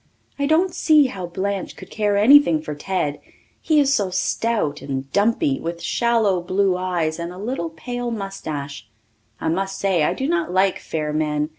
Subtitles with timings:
[0.39, 3.21] I don't see how Blanche could care anything for Ted
[3.61, 8.89] he is so stout and dumpy; with shallow blue eyes and a little pale moustache.
[9.39, 11.49] I must say I do not like fair men.